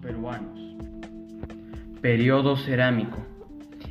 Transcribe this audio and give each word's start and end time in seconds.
peruanos. 0.00 0.58
Periodo 2.00 2.56
cerámico. 2.56 3.18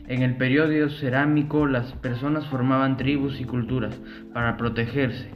En 0.07 0.23
el 0.23 0.36
periodo 0.38 0.89
cerámico 0.89 1.67
las 1.67 1.93
personas 1.93 2.47
formaban 2.47 2.97
tribus 2.97 3.39
y 3.39 3.45
culturas 3.45 4.00
para 4.34 4.57
protegerse. 4.57 5.29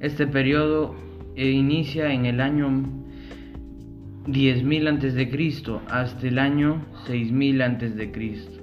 Este 0.00 0.26
periodo 0.26 0.96
inicia 1.36 2.12
en 2.12 2.26
el 2.26 2.40
año 2.40 2.68
10.000 4.26 4.88
a.C. 4.88 5.80
hasta 5.88 6.26
el 6.26 6.38
año 6.38 6.84
6.000 7.06 7.62
a.C. 7.62 8.56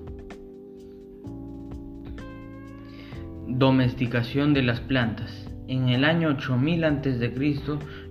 Domesticación 3.47 4.53
de 4.53 4.63
las 4.63 4.81
plantas. 4.81 5.52
En 5.67 5.89
el 5.89 6.03
año 6.03 6.29
8000 6.29 6.83
a.C., 6.83 7.33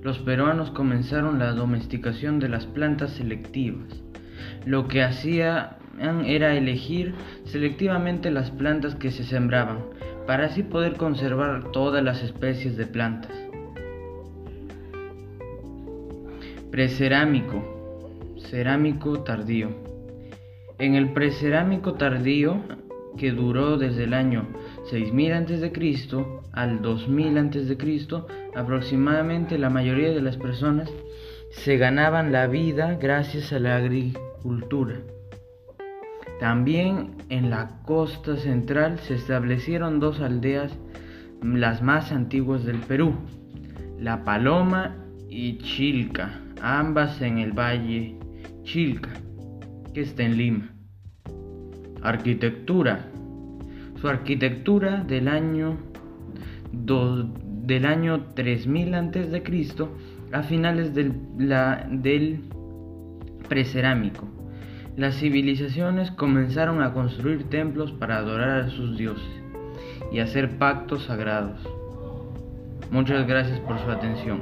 los 0.02 0.18
peruanos 0.20 0.70
comenzaron 0.70 1.38
la 1.38 1.52
domesticación 1.52 2.38
de 2.38 2.48
las 2.48 2.66
plantas 2.66 3.12
selectivas. 3.12 4.02
Lo 4.64 4.88
que 4.88 5.02
hacían 5.02 5.76
era 6.24 6.56
elegir 6.56 7.14
selectivamente 7.44 8.30
las 8.30 8.50
plantas 8.50 8.94
que 8.94 9.10
se 9.10 9.24
sembraban, 9.24 9.80
para 10.26 10.46
así 10.46 10.62
poder 10.62 10.96
conservar 10.96 11.70
todas 11.72 12.02
las 12.02 12.22
especies 12.22 12.76
de 12.76 12.86
plantas. 12.86 13.32
Precerámico, 16.70 18.08
cerámico 18.38 19.22
tardío. 19.24 19.70
En 20.78 20.94
el 20.94 21.12
precerámico 21.12 21.94
tardío, 21.94 22.62
que 23.18 23.32
duró 23.32 23.76
desde 23.76 24.04
el 24.04 24.14
año 24.14 24.48
6000 24.84 25.32
a.C. 25.32 25.72
al 26.52 26.82
2000 26.82 27.38
a.C., 27.38 27.76
aproximadamente 28.54 29.58
la 29.58 29.70
mayoría 29.70 30.10
de 30.10 30.22
las 30.22 30.36
personas 30.36 30.90
se 31.50 31.76
ganaban 31.76 32.32
la 32.32 32.46
vida 32.46 32.96
gracias 33.00 33.52
a 33.52 33.58
la 33.58 33.76
agricultura. 33.76 35.00
También 36.40 37.16
en 37.28 37.50
la 37.50 37.82
costa 37.84 38.36
central 38.36 38.98
se 38.98 39.14
establecieron 39.14 40.00
dos 40.00 40.20
aldeas, 40.20 40.76
las 41.42 41.82
más 41.82 42.10
antiguas 42.10 42.64
del 42.64 42.78
Perú, 42.78 43.14
La 43.98 44.24
Paloma 44.24 44.96
y 45.28 45.58
Chilca, 45.58 46.40
ambas 46.60 47.20
en 47.22 47.38
el 47.38 47.52
valle 47.52 48.16
Chilca, 48.64 49.10
que 49.94 50.00
está 50.00 50.24
en 50.24 50.36
Lima. 50.36 50.74
Arquitectura. 52.02 53.08
Su 54.02 54.08
arquitectura 54.08 55.04
del 55.04 55.28
año, 55.28 55.76
del 56.72 57.86
año 57.86 58.24
3000 58.34 58.94
a.C. 58.96 59.42
a 60.32 60.42
finales 60.42 60.92
del, 60.92 61.12
del 62.02 62.40
precerámico. 63.48 64.26
Las 64.96 65.14
civilizaciones 65.20 66.10
comenzaron 66.10 66.82
a 66.82 66.92
construir 66.92 67.44
templos 67.44 67.92
para 67.92 68.16
adorar 68.16 68.62
a 68.62 68.70
sus 68.70 68.98
dioses 68.98 69.40
y 70.10 70.18
hacer 70.18 70.58
pactos 70.58 71.04
sagrados. 71.04 71.60
Muchas 72.90 73.24
gracias 73.28 73.60
por 73.60 73.78
su 73.78 73.88
atención. 73.88 74.40